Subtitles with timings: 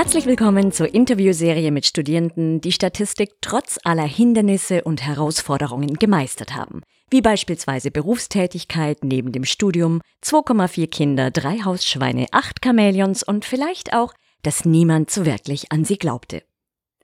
[0.00, 6.80] Herzlich willkommen zur Interviewserie mit Studierenden, die Statistik trotz aller Hindernisse und Herausforderungen gemeistert haben.
[7.10, 14.14] Wie beispielsweise Berufstätigkeit neben dem Studium, 2,4 Kinder, drei Hausschweine, acht Chamäleons und vielleicht auch,
[14.42, 16.44] dass niemand so wirklich an sie glaubte.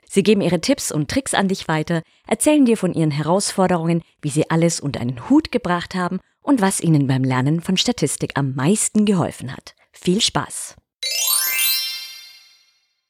[0.09, 4.31] Sie geben ihre Tipps und Tricks an dich weiter, erzählen dir von ihren Herausforderungen, wie
[4.31, 8.55] sie alles unter einen Hut gebracht haben und was ihnen beim Lernen von Statistik am
[8.55, 9.75] meisten geholfen hat.
[9.93, 10.77] Viel Spaß!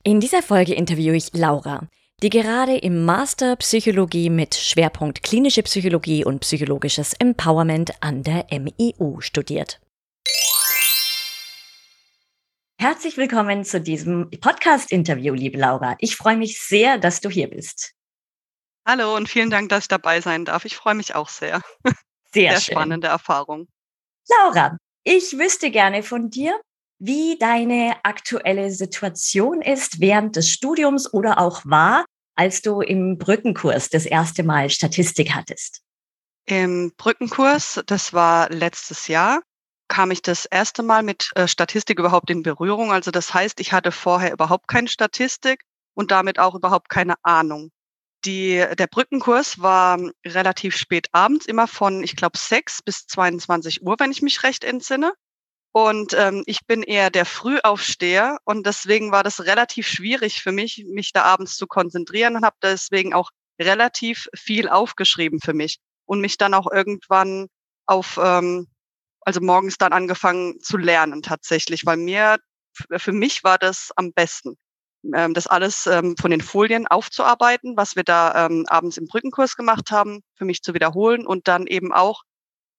[0.07, 1.89] In dieser Folge interviewe ich Laura,
[2.23, 9.21] die gerade im Master Psychologie mit Schwerpunkt klinische Psychologie und psychologisches Empowerment an der MIU
[9.21, 9.81] studiert.
[12.79, 15.97] Herzlich willkommen zu diesem Podcast-Interview, liebe Laura.
[15.99, 17.93] Ich freue mich sehr, dass du hier bist.
[18.87, 20.65] Hallo und vielen Dank, dass ich dabei sein darf.
[20.67, 21.63] Ich freue mich auch sehr.
[22.33, 23.67] Sehr, sehr spannende Erfahrung.
[24.29, 26.61] Laura, ich wüsste gerne von dir,
[26.99, 32.05] wie deine aktuelle Situation ist während des Studiums oder auch war,
[32.37, 35.83] als du im Brückenkurs das erste Mal Statistik hattest.
[36.47, 39.41] Im Brückenkurs, das war letztes Jahr,
[39.89, 42.93] kam ich das erste Mal mit äh, Statistik überhaupt in Berührung.
[42.93, 45.63] Also das heißt, ich hatte vorher überhaupt keine Statistik
[45.95, 47.71] und damit auch überhaupt keine Ahnung.
[48.25, 53.97] Die, der Brückenkurs war relativ spät abends, immer von, ich glaube, 6 bis 22 Uhr,
[53.99, 55.13] wenn ich mich recht entsinne.
[55.77, 60.87] Und ähm, ich bin eher der Frühaufsteher und deswegen war das relativ schwierig für mich,
[60.89, 63.29] mich da abends zu konzentrieren und habe deswegen auch
[63.61, 65.77] relativ viel aufgeschrieben für mich
[66.07, 67.49] und mich dann auch irgendwann
[67.85, 68.69] auf, ähm,
[69.21, 72.39] also morgens dann angefangen zu lernen tatsächlich, weil mir,
[72.97, 74.57] für mich war das am besten,
[75.15, 79.57] ähm, das alles ähm, von den Folien aufzuarbeiten, was wir da ähm, abends im Brückenkurs
[79.57, 82.23] gemacht haben, für mich zu wiederholen und dann eben auch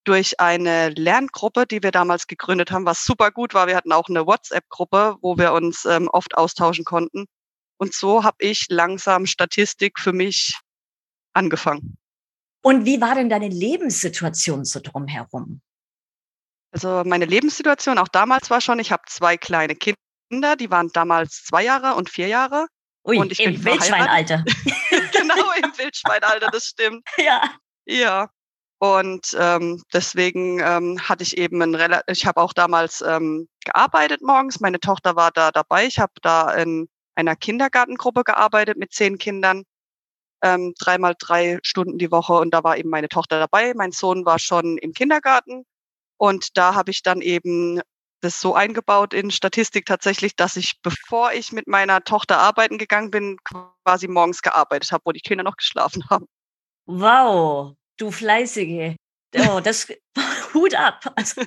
[0.07, 3.67] durch eine Lerngruppe, die wir damals gegründet haben, was super gut war.
[3.67, 7.25] Wir hatten auch eine WhatsApp-Gruppe, wo wir uns ähm, oft austauschen konnten.
[7.77, 10.57] Und so habe ich langsam Statistik für mich
[11.33, 11.97] angefangen.
[12.63, 15.61] Und wie war denn deine Lebenssituation so drumherum?
[16.71, 21.43] Also meine Lebenssituation auch damals war schon, ich habe zwei kleine Kinder, die waren damals
[21.43, 22.67] zwei Jahre und vier Jahre.
[23.05, 24.43] Ui, und ich im bin Wildschweinalter.
[25.11, 27.07] genau, im Wildschweinalter, das stimmt.
[27.17, 27.41] Ja.
[27.85, 28.29] Ja.
[28.79, 34.21] Und ähm, deswegen ähm, hatte ich eben ein relativ, ich habe auch damals ähm, gearbeitet
[34.21, 34.59] morgens.
[34.59, 35.87] Meine Tochter war da dabei.
[35.87, 39.63] Ich habe da in einer Kindergartengruppe gearbeitet mit zehn Kindern,
[40.43, 42.33] ähm, dreimal drei Stunden die Woche.
[42.33, 43.73] Und da war eben meine Tochter dabei.
[43.73, 45.63] Mein Sohn war schon im Kindergarten.
[46.17, 47.81] Und da habe ich dann eben
[48.21, 53.11] das so eingebaut in Statistik tatsächlich, dass ich, bevor ich mit meiner Tochter arbeiten gegangen
[53.11, 53.37] bin,
[53.83, 56.27] quasi morgens gearbeitet habe, wo die Kinder noch geschlafen haben.
[56.85, 58.95] Wow, du Fleißige.
[59.35, 59.87] Oh, das
[60.53, 61.13] Hut ab.
[61.15, 61.41] Also,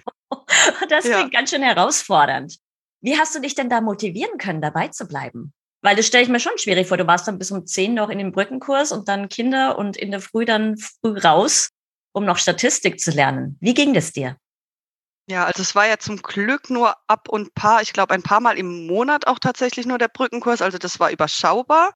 [0.88, 1.16] das ja.
[1.16, 2.56] klingt ganz schön herausfordernd.
[3.02, 5.52] Wie hast du dich denn da motivieren können, dabei zu bleiben?
[5.82, 6.98] Weil das stelle ich mir schon schwierig vor.
[6.98, 10.10] Du warst dann bis um zehn noch in dem Brückenkurs und dann Kinder und in
[10.10, 11.70] der Früh dann früh raus,
[12.12, 13.56] um noch Statistik zu lernen.
[13.60, 14.36] Wie ging das dir?
[15.26, 18.40] Ja, also es war ja zum Glück nur ab und paar, ich glaube ein paar
[18.40, 20.60] Mal im Monat auch tatsächlich nur der Brückenkurs.
[20.60, 21.94] Also das war überschaubar.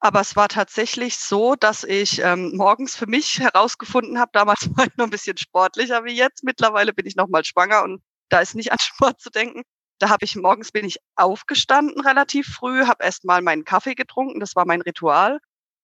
[0.00, 4.86] Aber es war tatsächlich so, dass ich ähm, morgens für mich herausgefunden habe, damals war
[4.86, 6.44] ich noch ein bisschen sportlicher wie jetzt.
[6.44, 9.62] Mittlerweile bin ich noch mal schwanger und da ist nicht an Sport zu denken.
[9.98, 14.40] Da habe ich morgens bin ich aufgestanden relativ früh, habe erst mal meinen Kaffee getrunken,
[14.40, 15.38] das war mein Ritual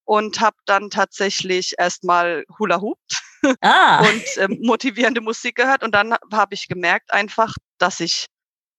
[0.05, 2.99] und habe dann tatsächlich erst mal Hula Hoop
[3.63, 4.01] ah.
[4.01, 8.27] und ähm, motivierende Musik gehört und dann habe ich gemerkt einfach, dass ich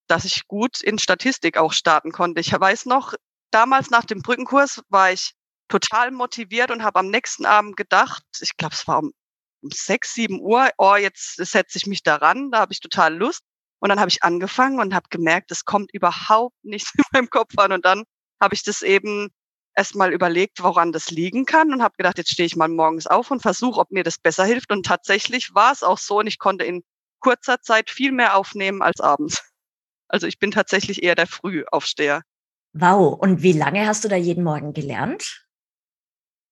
[0.08, 2.42] dass ich gut in Statistik auch starten konnte.
[2.42, 3.14] Ich weiß noch,
[3.54, 5.34] damals nach dem Brückenkurs war ich
[5.68, 9.14] total motiviert und habe am nächsten Abend gedacht, ich glaube, es war um,
[9.72, 13.42] sechs, sieben Uhr, oh, jetzt setze ich mich daran, da habe ich total Lust.
[13.80, 17.58] Und dann habe ich angefangen und habe gemerkt, es kommt überhaupt nichts in meinem Kopf
[17.58, 17.72] an.
[17.74, 18.04] Und dann
[18.42, 19.30] habe ich das eben
[19.76, 23.32] erstmal überlegt, woran das liegen kann und habe gedacht, jetzt stehe ich mal morgens auf
[23.32, 24.72] und versuche, ob mir das besser hilft.
[24.72, 26.84] Und tatsächlich war es auch so und ich konnte in
[27.20, 29.44] kurzer Zeit viel mehr aufnehmen als abends.
[30.08, 32.22] Also ich bin tatsächlich eher der Frühaufsteher.
[32.74, 33.20] Wow.
[33.20, 35.46] Und wie lange hast du da jeden Morgen gelernt?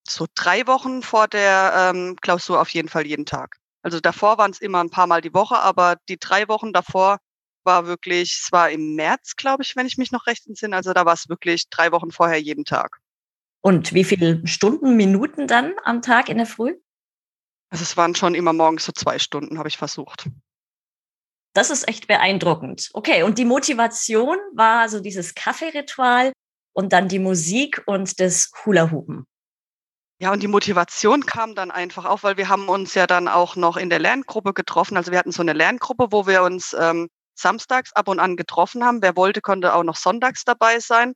[0.07, 3.57] So drei Wochen vor der ähm, Klausur auf jeden Fall jeden Tag.
[3.83, 7.18] Also davor waren es immer ein paar Mal die Woche, aber die drei Wochen davor
[7.63, 10.75] war wirklich, es war im März, glaube ich, wenn ich mich noch recht entsinne.
[10.75, 13.00] Also da war es wirklich drei Wochen vorher jeden Tag.
[13.62, 16.75] Und wie viele Stunden, Minuten dann am Tag in der Früh?
[17.69, 20.27] Also es waren schon immer morgens so zwei Stunden, habe ich versucht.
[21.53, 22.89] Das ist echt beeindruckend.
[22.94, 26.31] Okay, und die Motivation war so dieses Kaffeeritual
[26.74, 29.25] und dann die Musik und das Hula-Hupen.
[30.21, 33.56] Ja, und die Motivation kam dann einfach auf, weil wir haben uns ja dann auch
[33.56, 34.95] noch in der Lerngruppe getroffen.
[34.95, 38.83] Also wir hatten so eine Lerngruppe, wo wir uns ähm, samstags ab und an getroffen
[38.86, 39.01] haben.
[39.01, 41.13] Wer wollte, konnte auch noch sonntags dabei sein.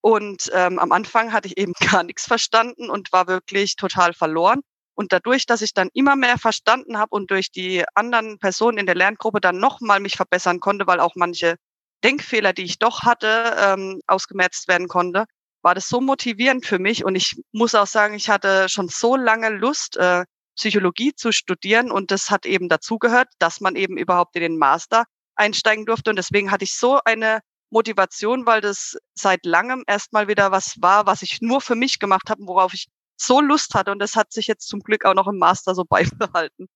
[0.00, 4.60] Und ähm, am Anfang hatte ich eben gar nichts verstanden und war wirklich total verloren.
[4.98, 8.86] Und dadurch, dass ich dann immer mehr verstanden habe und durch die anderen Personen in
[8.86, 11.54] der Lerngruppe dann nochmal mich verbessern konnte, weil auch manche
[12.02, 15.26] Denkfehler, die ich doch hatte, ähm, ausgemerzt werden konnte,
[15.62, 17.04] war das so motivierend für mich.
[17.04, 20.24] Und ich muss auch sagen, ich hatte schon so lange Lust, äh,
[20.56, 21.92] Psychologie zu studieren.
[21.92, 25.04] Und das hat eben dazugehört, dass man eben überhaupt in den Master
[25.36, 26.10] einsteigen durfte.
[26.10, 27.38] Und deswegen hatte ich so eine
[27.70, 32.30] Motivation, weil das seit langem erstmal wieder was war, was ich nur für mich gemacht
[32.30, 32.88] habe, worauf ich
[33.20, 35.84] so Lust hatte und das hat sich jetzt zum Glück auch noch im Master so
[35.88, 36.66] beibehalten.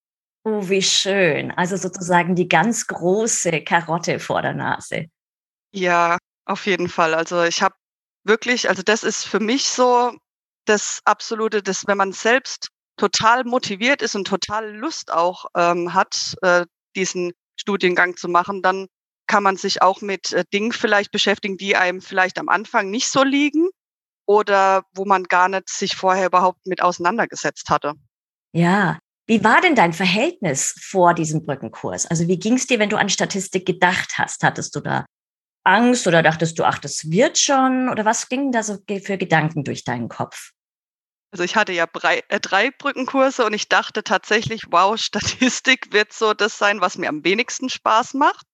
[0.45, 1.51] Oh, wie schön.
[1.51, 5.05] Also sozusagen die ganz große Karotte vor der Nase.
[5.71, 7.13] Ja, auf jeden Fall.
[7.13, 7.75] Also ich habe
[8.25, 10.11] wirklich, also das ist für mich so
[10.65, 16.35] das absolute, das, wenn man selbst total motiviert ist und total Lust auch ähm, hat,
[16.41, 18.87] äh, diesen Studiengang zu machen, dann
[19.27, 23.09] kann man sich auch mit äh, Dingen vielleicht beschäftigen, die einem vielleicht am Anfang nicht
[23.09, 23.69] so liegen
[24.25, 27.93] oder wo man gar nicht sich vorher überhaupt mit auseinandergesetzt hatte.
[28.53, 28.99] Ja.
[29.25, 32.05] Wie war denn dein Verhältnis vor diesem Brückenkurs?
[32.05, 34.43] Also wie ging es dir, wenn du an Statistik gedacht hast?
[34.43, 35.05] Hattest du da
[35.63, 37.87] Angst oder dachtest du, ach, das wird schon?
[37.89, 40.51] Oder was gingen da so für Gedanken durch deinen Kopf?
[41.31, 46.13] Also ich hatte ja drei, äh, drei Brückenkurse und ich dachte tatsächlich, wow, Statistik wird
[46.13, 48.45] so das sein, was mir am wenigsten Spaß macht.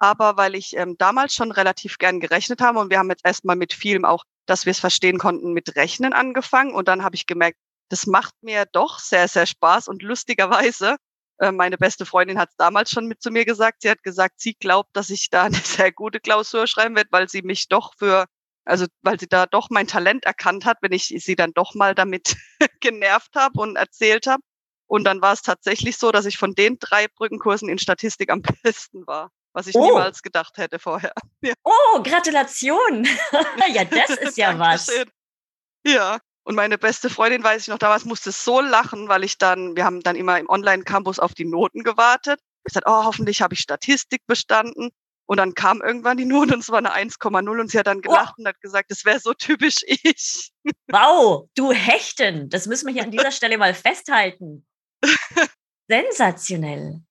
[0.00, 3.56] Aber weil ich ähm, damals schon relativ gern gerechnet habe und wir haben jetzt erstmal
[3.56, 6.72] mit vielem auch dass wir es verstehen konnten, mit Rechnen angefangen.
[6.72, 7.58] Und dann habe ich gemerkt,
[7.90, 9.88] das macht mir doch sehr, sehr Spaß.
[9.88, 10.96] Und lustigerweise,
[11.38, 13.82] äh, meine beste Freundin hat es damals schon mit zu mir gesagt.
[13.82, 17.28] Sie hat gesagt, sie glaubt, dass ich da eine sehr gute Klausur schreiben werde, weil
[17.28, 18.26] sie mich doch für,
[18.64, 21.94] also weil sie da doch mein Talent erkannt hat, wenn ich sie dann doch mal
[21.94, 22.36] damit
[22.80, 24.42] genervt habe und erzählt habe.
[24.86, 28.42] Und dann war es tatsächlich so, dass ich von den drei Brückenkursen in Statistik am
[28.62, 29.84] besten war was ich oh.
[29.84, 31.12] niemals gedacht hätte vorher.
[31.40, 31.54] Ja.
[31.62, 33.04] Oh, Gratulation!
[33.72, 34.90] ja, das ist ja was.
[35.86, 39.76] Ja, und meine beste Freundin, weiß ich noch, damals musste so lachen, weil ich dann,
[39.76, 42.40] wir haben dann immer im Online-Campus auf die Noten gewartet.
[42.66, 44.90] Ich sagte, oh, hoffentlich habe ich Statistik bestanden.
[45.26, 48.00] Und dann kam irgendwann die Note und es war eine 1,0 und sie hat dann
[48.00, 48.40] gelacht oh.
[48.40, 50.50] und hat gesagt, das wäre so typisch ich.
[50.90, 54.66] Wow, du Hechten, das müssen wir hier an dieser Stelle mal festhalten.
[55.88, 57.02] Sensationell.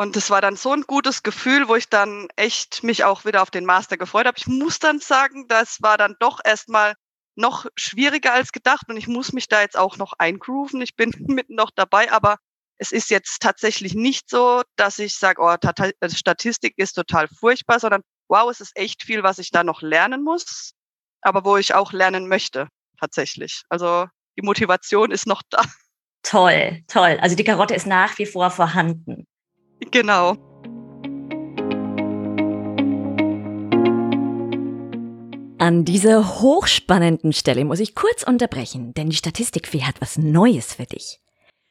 [0.00, 3.42] Und das war dann so ein gutes Gefühl, wo ich dann echt mich auch wieder
[3.42, 4.38] auf den Master gefreut habe.
[4.38, 6.94] Ich muss dann sagen, das war dann doch erstmal
[7.36, 10.80] noch schwieriger als gedacht und ich muss mich da jetzt auch noch eingrooven.
[10.80, 12.38] Ich bin mitten noch dabei, aber
[12.78, 15.54] es ist jetzt tatsächlich nicht so, dass ich sage, oh,
[16.00, 19.82] also Statistik ist total furchtbar, sondern wow, es ist echt viel, was ich da noch
[19.82, 20.72] lernen muss,
[21.20, 22.68] aber wo ich auch lernen möchte,
[22.98, 23.64] tatsächlich.
[23.68, 24.06] Also
[24.38, 25.60] die Motivation ist noch da.
[26.22, 27.18] Toll, toll.
[27.20, 29.26] Also die Karotte ist nach wie vor vorhanden.
[29.90, 30.36] Genau.
[35.58, 40.86] An dieser hochspannenden Stelle muss ich kurz unterbrechen, denn die Statistikfee hat was Neues für
[40.86, 41.20] dich.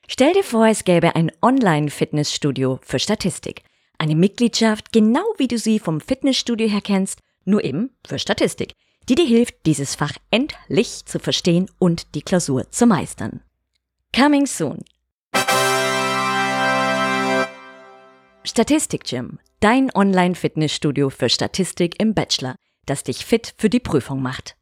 [0.08, 3.64] Stell dir vor, es gäbe ein Online-Fitnessstudio für Statistik.
[3.98, 8.74] Eine Mitgliedschaft, genau wie du sie vom Fitnessstudio her kennst, nur eben für Statistik,
[9.10, 13.42] die dir hilft, dieses Fach endlich zu verstehen und die Klausur zu meistern.
[14.16, 14.80] Coming soon.
[18.50, 22.56] Statistik Gym, dein Online-Fitnessstudio für Statistik im Bachelor,
[22.88, 24.56] das dich fit für die Prüfung macht.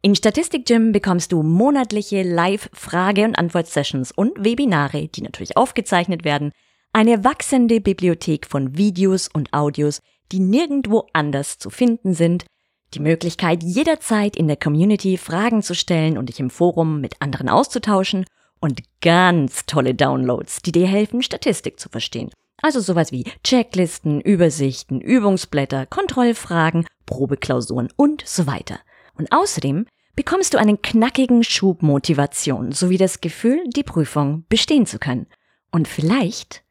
[0.00, 6.50] In Statistik Gym bekommst du monatliche Live-Frage- und Antwort-Sessions und Webinare, die natürlich aufgezeichnet werden,
[6.94, 10.00] eine wachsende Bibliothek von Videos und Audios,
[10.32, 12.46] die nirgendwo anders zu finden sind,
[12.94, 17.50] die Möglichkeit jederzeit in der Community Fragen zu stellen und dich im Forum mit anderen
[17.50, 18.24] auszutauschen.
[18.60, 22.30] Und ganz tolle Downloads, die dir helfen, Statistik zu verstehen
[22.62, 28.80] also sowas wie Checklisten, Übersichten, Übungsblätter, Kontrollfragen, Probeklausuren und so weiter.
[29.14, 34.98] Und außerdem bekommst du einen knackigen Schub Motivation sowie das Gefühl, die Prüfung bestehen zu
[34.98, 35.26] können.
[35.70, 36.62] Und vielleicht,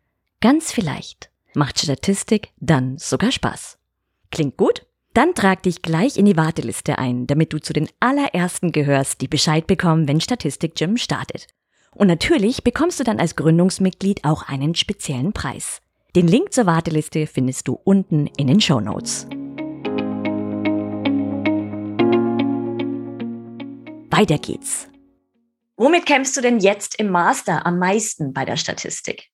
[0.41, 3.77] ganz vielleicht, macht Statistik dann sogar Spaß.
[4.31, 4.85] Klingt gut?
[5.13, 9.29] Dann trag dich gleich in die Warteliste ein, damit du zu den allerersten gehörst, die
[9.29, 11.47] Bescheid bekommen, wenn Statistik Gym startet.
[11.95, 15.81] Und natürlich bekommst du dann als Gründungsmitglied auch einen speziellen Preis.
[16.15, 19.27] Den Link zur Warteliste findest du unten in den Show Notes.
[24.11, 24.87] Weiter geht's.
[25.77, 29.29] Womit kämpfst du denn jetzt im Master am meisten bei der Statistik?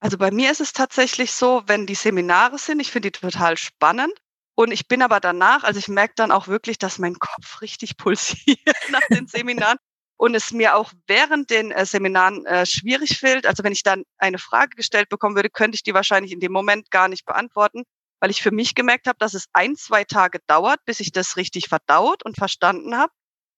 [0.00, 3.56] Also bei mir ist es tatsächlich so, wenn die Seminare sind, ich finde die total
[3.56, 4.12] spannend.
[4.54, 7.96] Und ich bin aber danach, also ich merke dann auch wirklich, dass mein Kopf richtig
[7.96, 8.58] pulsiert
[8.90, 9.78] nach den Seminaren
[10.24, 13.44] und es mir auch während den äh, Seminaren äh, schwierig fällt.
[13.44, 16.50] Also wenn ich dann eine Frage gestellt bekommen würde, könnte ich die wahrscheinlich in dem
[16.50, 17.82] Moment gar nicht beantworten,
[18.20, 21.36] weil ich für mich gemerkt habe, dass es ein, zwei Tage dauert, bis ich das
[21.36, 23.12] richtig verdaut und verstanden habe.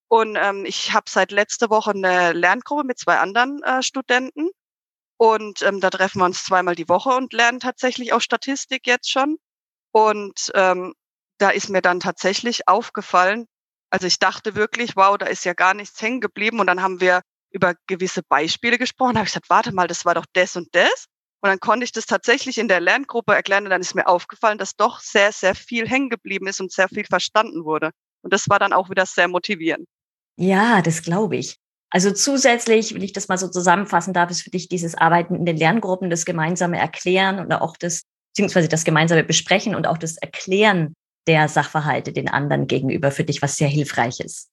[0.09, 4.51] Und ähm, ich habe seit letzter Woche eine Lerngruppe mit zwei anderen äh, Studenten.
[5.19, 9.09] Und ähm, da treffen wir uns zweimal die Woche und lernen tatsächlich auch Statistik jetzt
[9.09, 9.37] schon.
[9.93, 10.95] Und ähm,
[11.39, 13.47] da ist mir dann tatsächlich aufgefallen,
[13.97, 16.61] also ich dachte wirklich, wow, da ist ja gar nichts hängen geblieben.
[16.61, 19.15] Und dann haben wir über gewisse Beispiele gesprochen.
[19.15, 21.07] Da habe ich gesagt, warte mal, das war doch das und das.
[21.41, 23.65] Und dann konnte ich das tatsächlich in der Lerngruppe erklären.
[23.65, 26.91] Und dann ist mir aufgefallen, dass doch sehr, sehr viel hängen geblieben ist und sehr
[26.91, 27.91] viel verstanden wurde.
[28.21, 29.87] Und das war dann auch wieder sehr motivierend.
[30.37, 31.57] Ja, das glaube ich.
[31.89, 35.47] Also zusätzlich, wenn ich das mal so zusammenfassen darf, ist für dich dieses Arbeiten in
[35.47, 38.03] den Lerngruppen, das gemeinsame Erklären oder auch das,
[38.35, 40.93] beziehungsweise das gemeinsame Besprechen und auch das Erklären
[41.27, 44.51] der Sachverhalte den anderen gegenüber für dich was sehr hilfreich ist.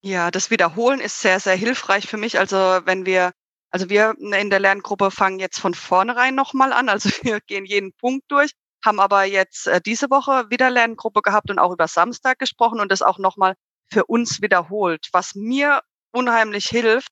[0.00, 2.38] Ja, das Wiederholen ist sehr, sehr hilfreich für mich.
[2.38, 3.32] Also wenn wir,
[3.70, 6.88] also wir in der Lerngruppe fangen jetzt von vornherein nochmal an.
[6.88, 8.52] Also wir gehen jeden Punkt durch,
[8.84, 12.92] haben aber jetzt äh, diese Woche wieder Lerngruppe gehabt und auch über Samstag gesprochen und
[12.92, 13.54] das auch nochmal
[13.90, 15.08] für uns wiederholt.
[15.12, 15.80] Was mir
[16.12, 17.08] unheimlich hilft,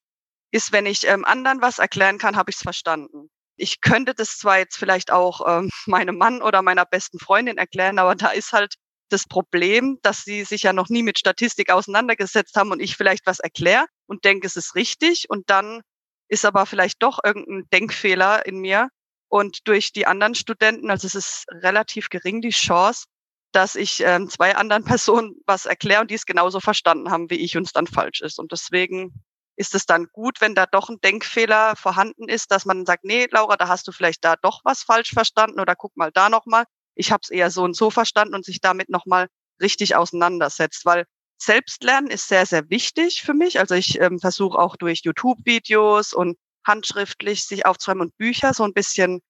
[0.52, 3.30] ist, wenn ich ähm, anderen was erklären kann, habe ich es verstanden.
[3.56, 7.98] Ich könnte das zwar jetzt vielleicht auch ähm, meinem Mann oder meiner besten Freundin erklären,
[7.98, 8.76] aber da ist halt
[9.08, 13.26] das Problem, dass sie sich ja noch nie mit Statistik auseinandergesetzt haben und ich vielleicht
[13.26, 15.82] was erkläre und denke, es ist richtig und dann
[16.28, 18.88] ist aber vielleicht doch irgendein Denkfehler in mir
[19.28, 23.06] und durch die anderen Studenten, also es ist relativ gering die Chance,
[23.52, 27.36] dass ich ähm, zwei anderen Personen was erkläre und die es genauso verstanden haben wie
[27.36, 28.38] ich und es dann falsch ist.
[28.38, 29.24] Und deswegen
[29.56, 33.26] ist es dann gut, wenn da doch ein Denkfehler vorhanden ist, dass man sagt, nee,
[33.30, 36.64] Laura, da hast du vielleicht da doch was falsch verstanden oder guck mal da nochmal.
[36.96, 39.28] Ich habe es eher so und so verstanden und sich damit nochmal
[39.60, 41.04] richtig auseinandersetzt, weil
[41.38, 43.58] Selbstlernen ist sehr, sehr wichtig für mich.
[43.58, 46.36] Also ich ähm, versuche auch durch YouTube-Videos und
[46.66, 49.20] handschriftlich sich aufzuräumen und Bücher so ein bisschen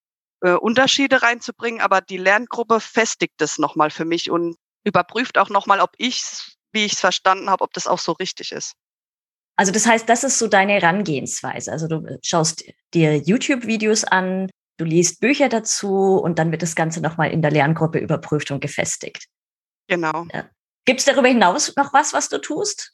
[0.43, 5.81] äh, Unterschiede reinzubringen, aber die Lerngruppe festigt es nochmal für mich und überprüft auch nochmal,
[5.81, 6.23] ob ich,
[6.73, 8.75] wie ich es verstanden habe, ob das auch so richtig ist.
[9.57, 11.73] Also das heißt, das ist so deine Herangehensweise.
[11.73, 17.01] Also du schaust dir YouTube-Videos an, du liest Bücher dazu und dann wird das Ganze
[17.01, 19.27] nochmal in der Lerngruppe überprüft und gefestigt.
[19.89, 20.27] Genau.
[20.33, 20.45] Ja.
[20.85, 22.93] Gibt es darüber hinaus noch was, was du tust?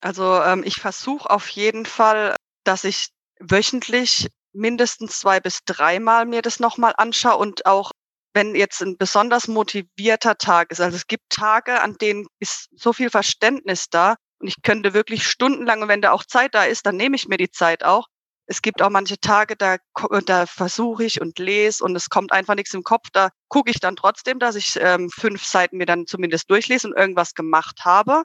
[0.00, 3.08] Also ähm, ich versuche auf jeden Fall, dass ich
[3.40, 7.92] wöchentlich mindestens zwei bis dreimal mir das nochmal anschaue und auch
[8.34, 10.80] wenn jetzt ein besonders motivierter Tag ist.
[10.80, 15.26] Also es gibt Tage, an denen ist so viel Verständnis da und ich könnte wirklich
[15.26, 18.08] stundenlang, und wenn da auch Zeit da ist, dann nehme ich mir die Zeit auch.
[18.46, 19.78] Es gibt auch manche Tage, da,
[20.24, 23.08] da versuche ich und lese und es kommt einfach nichts im Kopf.
[23.12, 26.96] Da gucke ich dann trotzdem, dass ich ähm, fünf Seiten mir dann zumindest durchlese und
[26.96, 28.22] irgendwas gemacht habe.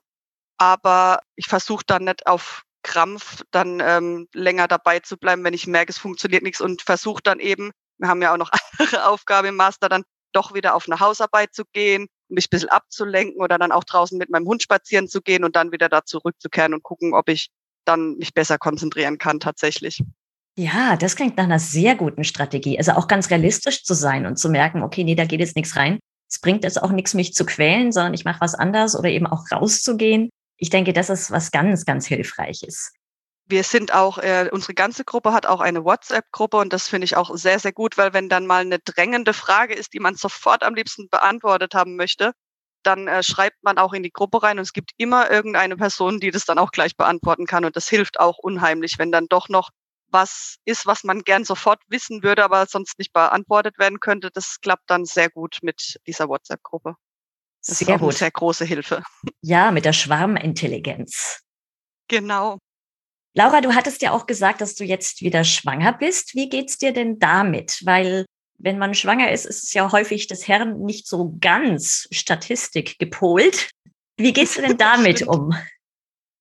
[0.58, 5.68] Aber ich versuche dann nicht auf Krampf dann ähm, länger dabei zu bleiben, wenn ich
[5.68, 9.48] merke, es funktioniert nichts und versuche dann eben, wir haben ja auch noch andere Aufgaben
[9.50, 13.58] im Master, dann doch wieder auf eine Hausarbeit zu gehen, mich ein bisschen abzulenken oder
[13.58, 16.84] dann auch draußen mit meinem Hund spazieren zu gehen und dann wieder da zurückzukehren und
[16.84, 17.50] gucken, ob ich
[17.86, 20.04] dann mich besser konzentrieren kann tatsächlich.
[20.58, 22.78] Ja, das klingt nach einer sehr guten Strategie.
[22.78, 25.76] Also auch ganz realistisch zu sein und zu merken, okay, nee, da geht jetzt nichts
[25.76, 26.00] rein.
[26.30, 29.28] Es bringt jetzt auch nichts, mich zu quälen, sondern ich mache was anderes oder eben
[29.28, 30.30] auch rauszugehen
[30.62, 32.94] ich denke, das ist was ganz, ganz Hilfreiches.
[33.48, 37.18] Wir sind auch, äh, unsere ganze Gruppe hat auch eine WhatsApp-Gruppe und das finde ich
[37.18, 40.64] auch sehr, sehr gut, weil wenn dann mal eine drängende Frage ist, die man sofort
[40.64, 42.32] am liebsten beantwortet haben möchte,
[42.84, 46.20] dann äh, schreibt man auch in die Gruppe rein und es gibt immer irgendeine Person,
[46.20, 49.50] die das dann auch gleich beantworten kann und das hilft auch unheimlich, wenn dann doch
[49.50, 49.70] noch
[50.12, 54.30] was ist, was man gern sofort wissen würde, aber sonst nicht beantwortet werden könnte.
[54.34, 56.96] Das klappt dann sehr gut mit dieser WhatsApp-Gruppe.
[57.66, 58.10] Das sehr ist auch gut.
[58.10, 59.04] eine sehr große Hilfe.
[59.42, 61.42] Ja, mit der Schwarmintelligenz.
[62.08, 62.58] Genau.
[63.34, 66.36] Laura, du hattest ja auch gesagt, dass du jetzt wieder schwanger bist.
[66.36, 67.82] Wie geht's dir denn damit?
[67.86, 68.26] Weil
[68.64, 73.72] wenn man schwanger ist, ist es ja häufig des Herrn nicht so ganz Statistik gepolt.
[74.18, 75.56] Wie gehst du denn damit um?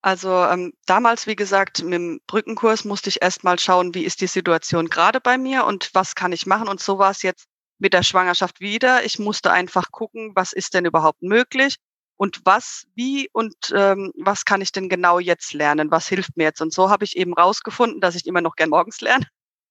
[0.03, 4.21] Also ähm, damals, wie gesagt, mit dem Brückenkurs musste ich erst mal schauen, wie ist
[4.21, 6.69] die Situation gerade bei mir und was kann ich machen.
[6.69, 7.47] Und so war es jetzt
[7.79, 9.05] mit der Schwangerschaft wieder.
[9.05, 11.77] Ich musste einfach gucken, was ist denn überhaupt möglich
[12.17, 15.91] und was, wie und ähm, was kann ich denn genau jetzt lernen?
[15.91, 16.61] Was hilft mir jetzt?
[16.61, 19.27] Und so habe ich eben rausgefunden, dass ich immer noch gern morgens lerne,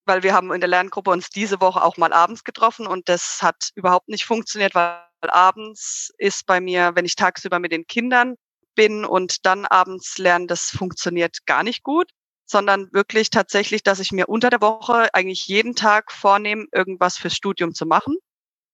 [0.10, 3.44] weil wir haben in der Lerngruppe uns diese Woche auch mal abends getroffen und das
[3.44, 8.36] hat überhaupt nicht funktioniert, weil abends ist bei mir, wenn ich tagsüber mit den Kindern
[8.74, 12.10] bin und dann abends lernen, das funktioniert gar nicht gut,
[12.48, 17.36] sondern wirklich tatsächlich, dass ich mir unter der Woche eigentlich jeden Tag vornehme, irgendwas fürs
[17.36, 18.18] Studium zu machen.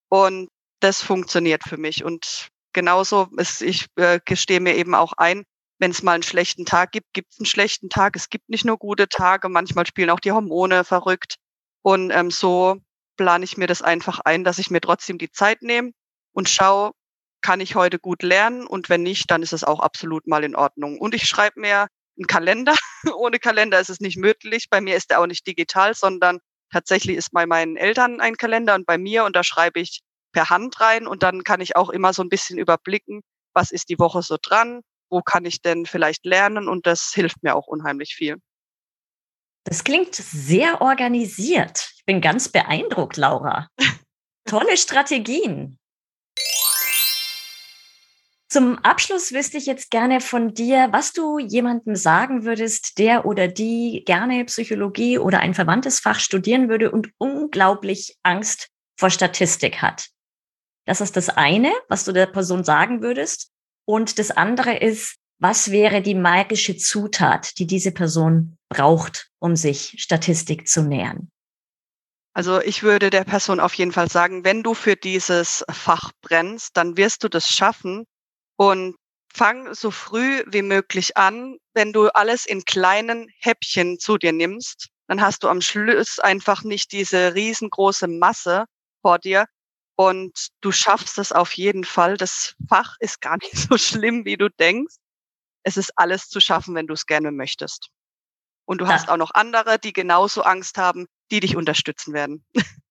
[0.08, 0.48] Und
[0.80, 2.06] das funktioniert für mich.
[2.06, 5.44] Und genauso ist, ich äh, gestehe mir eben auch ein,
[5.80, 8.16] wenn es mal einen schlechten Tag gibt, gibt es einen schlechten Tag.
[8.16, 11.36] Es gibt nicht nur gute Tage, manchmal spielen auch die Hormone verrückt.
[11.82, 12.78] Und ähm, so
[13.18, 15.92] plane ich mir das einfach ein, dass ich mir trotzdem die Zeit nehme
[16.34, 16.92] und schaue,
[17.42, 20.56] kann ich heute gut lernen und wenn nicht, dann ist es auch absolut mal in
[20.56, 21.00] Ordnung.
[21.00, 22.76] Und ich schreibe mir einen Kalender.
[23.16, 24.68] Ohne Kalender ist es nicht möglich.
[24.70, 26.40] Bei mir ist er auch nicht digital, sondern
[26.72, 30.02] tatsächlich ist bei meinen Eltern ein Kalender und bei mir und da schreibe ich
[30.32, 33.22] per Hand rein und dann kann ich auch immer so ein bisschen überblicken,
[33.54, 37.44] was ist die Woche so dran, wo kann ich denn vielleicht lernen und das hilft
[37.44, 38.38] mir auch unheimlich viel.
[39.64, 41.90] Das klingt sehr organisiert.
[41.98, 43.68] Ich bin ganz beeindruckt, Laura.
[44.46, 45.80] Tolle Strategien.
[48.48, 53.48] Zum Abschluss wüsste ich jetzt gerne von dir, was du jemandem sagen würdest, der oder
[53.48, 60.08] die gerne Psychologie oder ein verwandtes Fach studieren würde und unglaublich Angst vor Statistik hat.
[60.86, 63.52] Das ist das eine, was du der Person sagen würdest.
[63.86, 69.96] Und das andere ist, was wäre die magische Zutat, die diese Person braucht, um sich
[69.98, 71.30] Statistik zu nähern?
[72.34, 76.76] Also ich würde der Person auf jeden Fall sagen, wenn du für dieses Fach brennst,
[76.76, 78.06] dann wirst du das schaffen
[78.58, 78.96] und
[79.34, 81.58] fang so früh wie möglich an.
[81.74, 86.64] Wenn du alles in kleinen Häppchen zu dir nimmst, dann hast du am Schluss einfach
[86.64, 88.66] nicht diese riesengroße Masse
[89.02, 89.46] vor dir,
[89.96, 92.18] und du schaffst es auf jeden Fall.
[92.18, 94.96] Das Fach ist gar nicht so schlimm, wie du denkst
[95.66, 97.90] es ist alles zu schaffen, wenn du es gerne möchtest.
[98.66, 98.92] Und du ja.
[98.92, 102.46] hast auch noch andere, die genauso Angst haben, die dich unterstützen werden.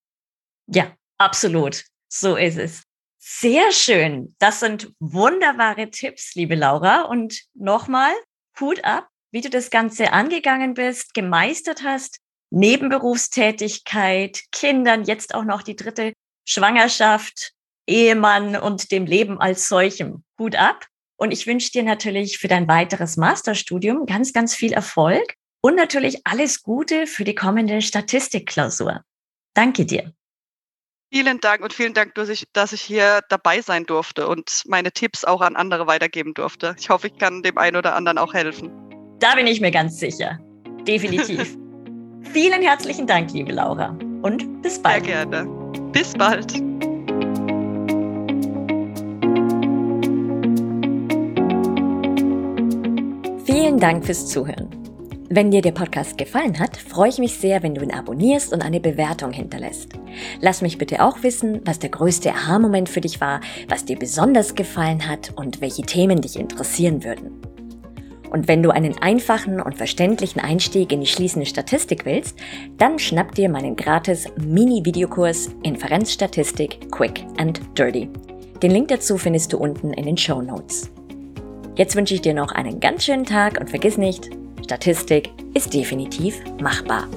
[0.67, 1.83] Ja, absolut.
[2.07, 2.81] So ist es.
[3.19, 4.35] Sehr schön.
[4.39, 7.01] Das sind wunderbare Tipps, liebe Laura.
[7.01, 8.11] Und nochmal,
[8.59, 12.17] Hut ab, wie du das Ganze angegangen bist, gemeistert hast.
[12.49, 16.13] Nebenberufstätigkeit, Kindern, jetzt auch noch die dritte
[16.45, 17.51] Schwangerschaft,
[17.87, 20.23] Ehemann und dem Leben als solchem.
[20.39, 20.85] Hut ab.
[21.17, 26.25] Und ich wünsche dir natürlich für dein weiteres Masterstudium ganz, ganz viel Erfolg und natürlich
[26.25, 29.01] alles Gute für die kommende Statistikklausur.
[29.53, 30.13] Danke dir.
[31.11, 34.91] Vielen Dank und vielen Dank, dass ich, dass ich hier dabei sein durfte und meine
[34.91, 36.75] Tipps auch an andere weitergeben durfte.
[36.77, 38.69] Ich hoffe, ich kann dem einen oder anderen auch helfen.
[39.19, 40.39] Da bin ich mir ganz sicher.
[40.85, 41.57] Definitiv.
[42.33, 43.97] Vielen herzlichen Dank, liebe Laura.
[44.23, 45.05] Und bis bald.
[45.05, 45.64] Sehr gerne.
[45.91, 46.51] Bis bald.
[53.45, 54.69] Vielen Dank fürs Zuhören.
[55.29, 58.61] Wenn dir der Podcast gefallen hat, freue ich mich sehr, wenn du ihn abonnierst und
[58.61, 59.89] eine Bewertung hinterlässt.
[60.39, 64.55] Lass mich bitte auch wissen, was der größte Aha-Moment für dich war, was dir besonders
[64.55, 67.41] gefallen hat und welche Themen dich interessieren würden.
[68.35, 72.37] Und wenn du einen einfachen und verständlichen Einstieg in die schließende Statistik willst,
[72.77, 78.09] dann schnapp dir meinen gratis Mini-Videokurs Inferenzstatistik Quick and Dirty.
[78.61, 80.91] Den Link dazu findest du unten in den Show Notes.
[81.77, 84.29] Jetzt wünsche ich dir noch einen ganz schönen Tag und vergiss nicht,
[84.65, 87.07] Statistik ist definitiv machbar.